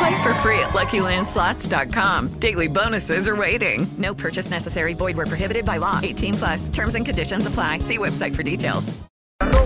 [0.00, 2.28] Play for free at LuckyLandSlots.com.
[2.40, 3.86] Daily bonuses are waiting.
[3.98, 4.94] No purchase necessary.
[4.94, 6.00] Void where prohibited by law.
[6.02, 6.68] 18 plus.
[6.70, 7.80] Terms and conditions apply.
[7.80, 8.92] See website for details.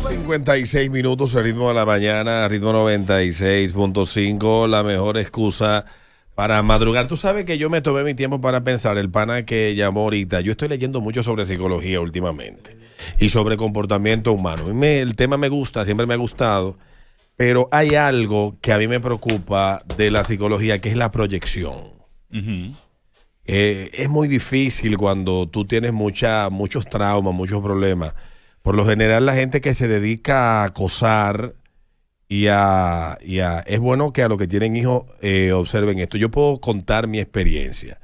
[0.09, 5.87] 56 minutos, el ritmo de la mañana, ritmo 96.5, la mejor excusa
[6.35, 7.07] para madrugar.
[7.09, 10.41] Tú sabes que yo me tomé mi tiempo para pensar, el pana que llamó ahorita,
[10.43, 12.77] yo estoy leyendo mucho sobre psicología últimamente
[13.19, 14.65] y sobre comportamiento humano.
[14.75, 16.77] Me- el tema me gusta, siempre me ha gustado,
[17.37, 21.93] pero hay algo que a mí me preocupa de la psicología, que es la proyección.
[23.47, 28.15] Eh, es muy difícil cuando tú tienes mucha, muchos traumas, muchos problemas.
[28.63, 31.55] Por lo general, la gente que se dedica a acosar
[32.29, 36.17] y a, y a- es bueno que a los que tienen hijos eh, observen esto.
[36.17, 38.01] Yo puedo contar mi experiencia.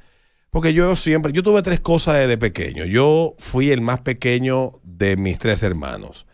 [0.51, 2.85] Porque yo siempre, yo tuve tres cosas desde pequeño.
[2.85, 6.27] Yo fui el más pequeño de mis tres hermanos.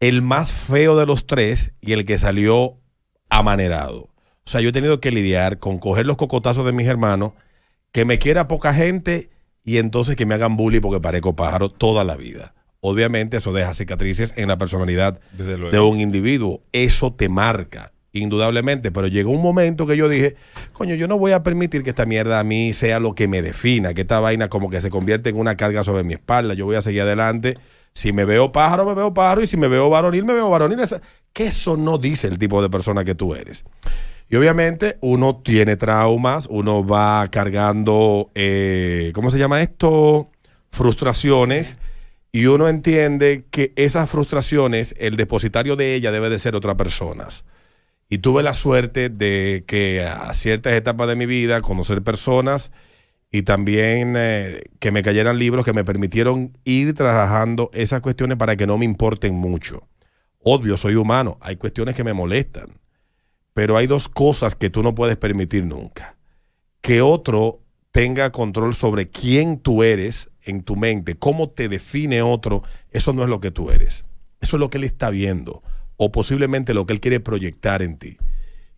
[0.00, 2.78] El más feo de los tres y el que salió
[3.30, 4.08] amanerado.
[4.46, 7.32] O sea, yo he tenido que lidiar con coger los cocotazos de mis hermanos,
[7.92, 9.30] que me quiera poca gente
[9.64, 12.54] y entonces que me hagan bullying porque parezco pájaro toda la vida.
[12.80, 15.70] Obviamente eso deja cicatrices en la personalidad Desde luego.
[15.72, 16.62] de un individuo.
[16.72, 18.92] Eso te marca, indudablemente.
[18.92, 20.36] Pero llegó un momento que yo dije,
[20.74, 23.40] coño, yo no voy a permitir que esta mierda a mí sea lo que me
[23.40, 26.52] defina, que esta vaina como que se convierte en una carga sobre mi espalda.
[26.52, 27.56] Yo voy a seguir adelante.
[27.94, 29.42] Si me veo pájaro, me veo pájaro.
[29.42, 30.80] Y si me veo varonil, me veo varonil.
[31.32, 33.64] Que eso no dice el tipo de persona que tú eres.
[34.28, 40.30] Y obviamente uno tiene traumas, uno va cargando, eh, ¿cómo se llama esto?
[40.70, 41.78] Frustraciones.
[42.32, 47.28] Y uno entiende que esas frustraciones, el depositario de ella debe de ser otra persona.
[48.08, 52.72] Y tuve la suerte de que a ciertas etapas de mi vida conocer personas
[53.34, 58.54] y también eh, que me cayeran libros que me permitieron ir trabajando esas cuestiones para
[58.54, 59.88] que no me importen mucho.
[60.38, 62.78] Obvio, soy humano, hay cuestiones que me molestan,
[63.52, 66.16] pero hay dos cosas que tú no puedes permitir nunca.
[66.80, 67.58] Que otro
[67.90, 72.62] tenga control sobre quién tú eres en tu mente, cómo te define otro,
[72.92, 74.04] eso no es lo que tú eres.
[74.40, 75.64] Eso es lo que él está viendo
[75.96, 78.16] o posiblemente lo que él quiere proyectar en ti.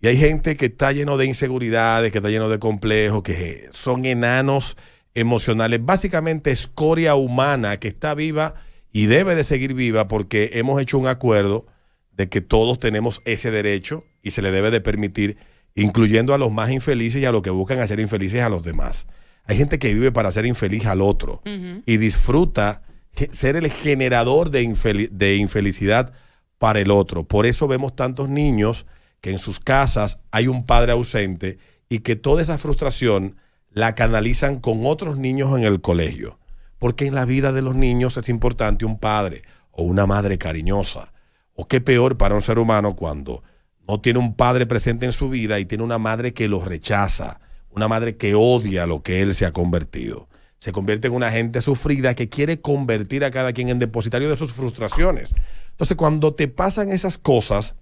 [0.00, 4.04] Y hay gente que está lleno de inseguridades, que está lleno de complejos, que son
[4.04, 4.76] enanos
[5.14, 8.54] emocionales, básicamente escoria humana que está viva
[8.92, 11.66] y debe de seguir viva porque hemos hecho un acuerdo
[12.12, 15.38] de que todos tenemos ese derecho y se le debe de permitir,
[15.74, 19.06] incluyendo a los más infelices y a los que buscan hacer infelices a los demás.
[19.44, 21.40] Hay gente que vive para ser infeliz al otro
[21.86, 22.82] y disfruta
[23.30, 26.12] ser el generador de, infeli- de infelicidad
[26.58, 27.24] para el otro.
[27.24, 28.86] Por eso vemos tantos niños
[29.20, 33.36] que en sus casas hay un padre ausente y que toda esa frustración
[33.70, 36.38] la canalizan con otros niños en el colegio.
[36.78, 41.12] Porque en la vida de los niños es importante un padre o una madre cariñosa.
[41.54, 43.42] O qué peor para un ser humano cuando
[43.88, 47.40] no tiene un padre presente en su vida y tiene una madre que lo rechaza,
[47.70, 50.28] una madre que odia lo que él se ha convertido.
[50.58, 54.36] Se convierte en una gente sufrida que quiere convertir a cada quien en depositario de
[54.36, 55.34] sus frustraciones.
[55.70, 57.74] Entonces, cuando te pasan esas cosas,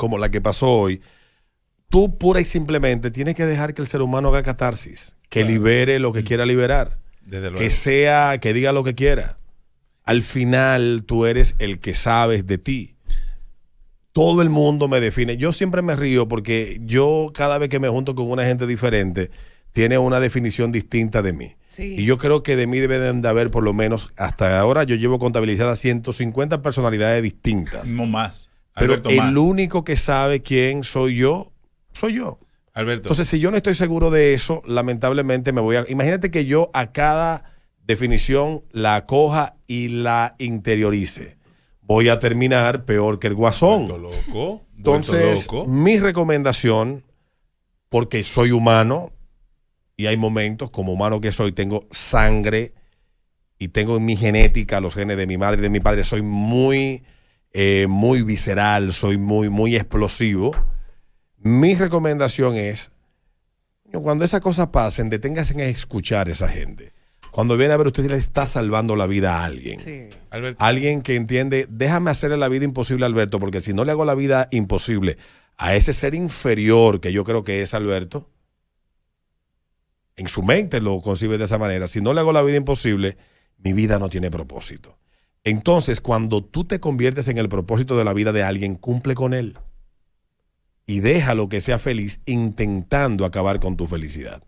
[0.00, 1.02] como la que pasó hoy,
[1.90, 5.98] tú pura y simplemente tienes que dejar que el ser humano haga catarsis, que libere
[5.98, 7.58] lo que quiera liberar, Desde luego.
[7.58, 9.36] que sea, que diga lo que quiera.
[10.04, 12.94] Al final tú eres el que sabes de ti.
[14.12, 15.36] Todo el mundo me define.
[15.36, 19.30] Yo siempre me río porque yo cada vez que me junto con una gente diferente,
[19.74, 21.56] tiene una definición distinta de mí.
[21.78, 24.96] Y yo creo que de mí deben de haber por lo menos, hasta ahora yo
[24.96, 27.86] llevo contabilizadas 150 personalidades distintas.
[27.86, 28.49] No más.
[28.80, 31.52] Pero Alberto, el único que sabe quién soy yo,
[31.92, 32.38] soy yo.
[32.72, 33.04] Alberto.
[33.04, 35.84] Entonces, si yo no estoy seguro de eso, lamentablemente me voy a...
[35.88, 37.44] Imagínate que yo a cada
[37.84, 41.36] definición la coja y la interiorice.
[41.82, 43.88] Voy a terminar peor que el guasón.
[43.88, 44.62] Vuelto loco.
[44.76, 45.66] Entonces, loco.
[45.66, 47.04] mi recomendación,
[47.88, 49.12] porque soy humano
[49.96, 52.72] y hay momentos como humano que soy, tengo sangre
[53.58, 56.22] y tengo en mi genética los genes de mi madre y de mi padre, soy
[56.22, 57.02] muy,
[57.52, 60.52] eh, muy visceral, soy muy, muy explosivo.
[61.38, 62.92] Mi recomendación es,
[63.92, 66.92] cuando esas cosas pasen, deténganse en escuchar a esa gente.
[67.30, 70.10] Cuando viene a ver, usted le está salvando la vida a alguien.
[70.30, 70.64] Alberto.
[70.64, 74.04] Alguien que entiende, déjame hacerle la vida imposible a Alberto, porque si no le hago
[74.04, 75.16] la vida imposible
[75.56, 78.28] a ese ser inferior que yo creo que es Alberto,
[80.16, 81.86] en su mente lo concibe de esa manera.
[81.86, 83.16] Si no le hago la vida imposible,
[83.58, 84.98] mi vida no tiene propósito.
[85.44, 89.32] Entonces, cuando tú te conviertes en el propósito de la vida de alguien, cumple con
[89.32, 89.58] él.
[90.86, 94.42] Y déjalo que sea feliz intentando acabar con tu felicidad.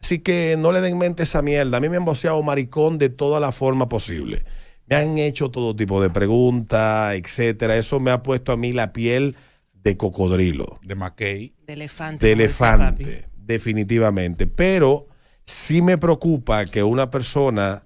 [0.00, 1.76] Así que no le den mente esa mierda.
[1.76, 4.44] A mí me han boceado maricón de toda la forma posible.
[4.86, 7.76] Me han hecho todo tipo de preguntas, etcétera.
[7.76, 9.36] Eso me ha puesto a mí la piel
[9.74, 10.80] de cocodrilo.
[10.82, 11.54] De McKay.
[11.66, 12.26] De elefante.
[12.26, 14.46] De elefante, definitivamente.
[14.46, 15.06] Pero
[15.44, 17.84] sí me preocupa que una persona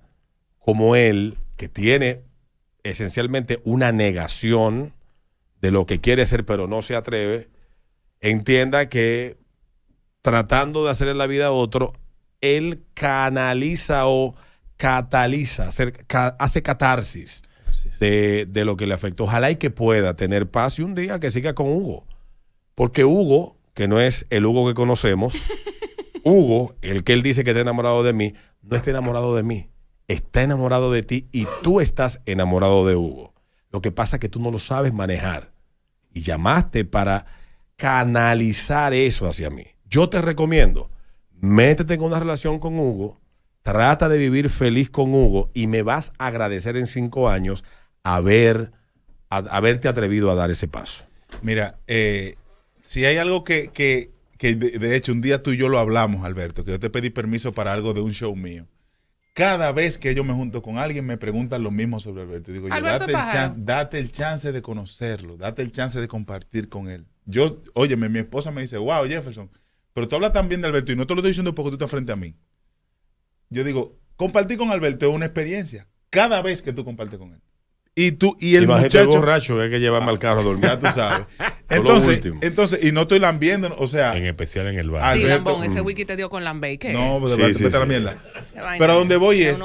[0.59, 2.26] como él, que tiene
[2.91, 4.95] esencialmente una negación
[5.61, 7.49] de lo que quiere ser, pero no se atreve,
[8.21, 9.37] entienda que
[10.23, 11.93] tratando de hacerle la vida a otro,
[12.41, 14.35] él canaliza o
[14.77, 15.71] cataliza,
[16.39, 17.43] hace catarsis
[18.01, 19.25] de, de lo que le afectó.
[19.25, 22.07] Ojalá y que pueda tener paz y un día que siga con Hugo.
[22.75, 25.35] Porque Hugo, que no es el Hugo que conocemos,
[26.25, 29.71] Hugo, el que él dice que está enamorado de mí, no está enamorado de mí.
[30.09, 33.35] Está enamorado de ti y tú estás enamorado de Hugo.
[33.71, 35.53] Lo que pasa es que tú no lo sabes manejar.
[36.15, 37.27] Y llamaste para
[37.77, 39.65] canalizar eso hacia mí.
[39.89, 40.91] Yo te recomiendo,
[41.41, 43.21] métete en una relación con Hugo,
[43.63, 47.65] trata de vivir feliz con Hugo y me vas a agradecer en cinco años
[48.03, 48.73] haber,
[49.29, 51.05] haberte atrevido a dar ese paso.
[51.43, 52.37] Mira, eh,
[52.81, 56.25] si hay algo que, que, que de hecho un día tú y yo lo hablamos,
[56.25, 58.67] Alberto, que yo te pedí permiso para algo de un show mío.
[59.37, 62.51] Cada vez que yo me junto con alguien me preguntan lo mismo sobre Alberto.
[62.51, 63.33] Y digo, yo, Alberto date, el Pájaro.
[63.55, 67.05] chan- date el chance de conocerlo, date el chance de compartir con él.
[67.27, 69.51] Yo, óyeme, mi esposa me dice, wow, Jefferson,
[69.93, 71.75] pero tú hablas tan bien de Alberto y no te lo estoy diciendo porque tú
[71.75, 72.35] estás frente a mí.
[73.51, 75.87] Yo digo, compartir con Alberto es una experiencia.
[76.09, 77.41] Cada vez que tú compartes con él.
[77.95, 79.07] Y tú, y el muchacho.
[79.07, 80.65] borracho que hay que llevarme al carro a dormir.
[80.65, 81.27] Ya tú sabes.
[81.69, 82.39] Entonces, último.
[82.43, 84.17] entonces, y no estoy lambiendo, o sea.
[84.17, 85.17] En especial en el bar.
[85.17, 86.79] Sí, Alberto- Lambón, ese wiki te dio con Lambey.
[86.79, 86.93] ¿Qué?
[86.93, 87.87] No, pues, Sí, sí, a la sí.
[87.87, 88.23] mierda.
[88.79, 89.59] Pero a donde voy es.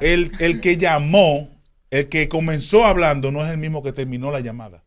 [0.00, 1.48] El, el que llamó,
[1.90, 4.82] el que comenzó hablando, no es el mismo que terminó la llamada.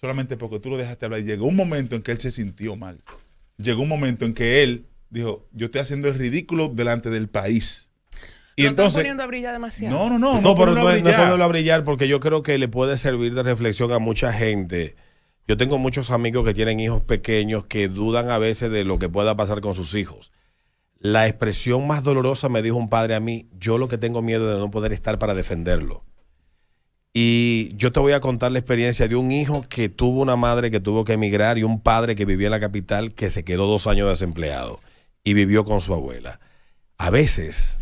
[0.00, 1.20] Solamente porque tú lo dejaste hablar.
[1.20, 3.00] Y llegó un momento en que él se sintió mal.
[3.56, 7.90] Llegó un momento en que él dijo: Yo estoy haciendo el ridículo delante del país.
[8.56, 8.94] Y están entonces.
[8.98, 9.96] poniendo a brillar demasiado.
[9.96, 10.40] No, no, no.
[10.40, 13.34] No, pero no, es- no ponerlo a brillar porque yo creo que le puede servir
[13.34, 14.96] de reflexión a mucha gente.
[15.48, 19.08] Yo tengo muchos amigos que tienen hijos pequeños que dudan a veces de lo que
[19.08, 20.30] pueda pasar con sus hijos.
[20.98, 24.48] La expresión más dolorosa me dijo un padre a mí, yo lo que tengo miedo
[24.48, 26.04] es de no poder estar para defenderlo.
[27.12, 30.70] Y yo te voy a contar la experiencia de un hijo que tuvo una madre
[30.70, 33.66] que tuvo que emigrar y un padre que vivía en la capital que se quedó
[33.66, 34.80] dos años desempleado
[35.24, 36.40] y vivió con su abuela.
[36.98, 37.78] A veces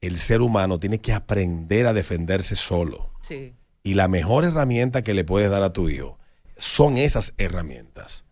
[0.00, 3.12] el ser humano tiene que aprender a defenderse solo.
[3.20, 3.54] Sí.
[3.84, 6.18] Y la mejor herramienta que le puedes dar a tu hijo
[6.58, 8.24] son esas herramientas.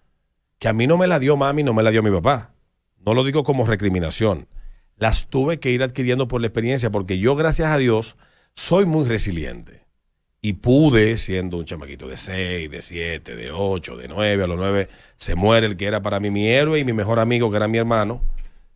[0.58, 2.52] Que a mí no me la dio mami, no me la dio mi papá.
[3.04, 4.48] No lo digo como recriminación.
[4.96, 8.16] Las tuve que ir adquiriendo por la experiencia porque yo, gracias a Dios,
[8.54, 9.86] soy muy resiliente.
[10.42, 14.56] Y pude, siendo un chamaquito de 6, de 7, de 8, de 9, a los
[14.56, 17.56] 9, se muere el que era para mí mi héroe y mi mejor amigo, que
[17.56, 18.22] era mi hermano,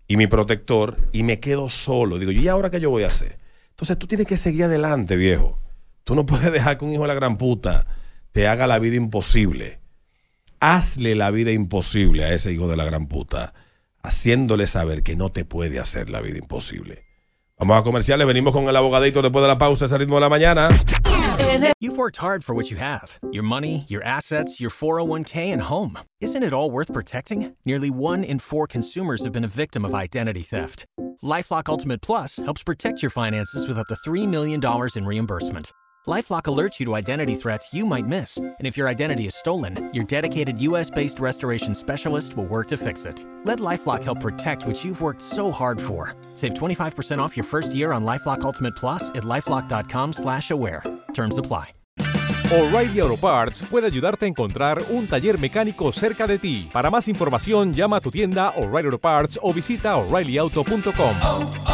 [0.06, 2.18] y mi protector, y me quedo solo.
[2.18, 3.38] Digo, ¿y ahora qué yo voy a hacer?
[3.70, 5.58] Entonces tú tienes que seguir adelante, viejo.
[6.04, 7.86] Tú no puedes dejar que un hijo de la gran puta
[8.32, 9.80] te haga la vida imposible.
[10.60, 13.54] Hazle la vida imposible a ese hijo de la gran puta,
[14.02, 17.04] haciéndole saber que no te puede hacer la vida imposible.
[17.58, 20.28] Vamos a comerciales, venimos con el abogadito después de la pausa, ese ritmo de la
[20.30, 20.68] mañana.
[21.80, 25.98] You've worked hard for what you have your money, your assets, your 401k, and home.
[26.20, 27.54] Isn't it all worth protecting?
[27.64, 30.86] Nearly one in four consumers have been a victim of identity theft.
[31.22, 34.60] Lifelock Ultimate Plus helps protect your finances with up to $3 million
[34.96, 35.72] in reimbursement.
[36.08, 39.90] Lifelock alerts you to identity threats you might miss, and if your identity is stolen,
[39.92, 43.26] your dedicated US-based restoration specialist will work to fix it.
[43.44, 46.14] Let LifeLock help protect what you've worked so hard for.
[46.32, 50.82] Save 25% off your first year on LifeLock Ultimate Plus at lifelock.com/aware.
[51.12, 51.74] Terms apply.
[52.52, 56.68] O'Reilly Auto Parts puede ayudarte a encontrar un taller mecánico cerca de ti.
[56.72, 61.69] Para más información, llama a tu tienda O'Reilly Auto Parts o visita oreillyauto.com.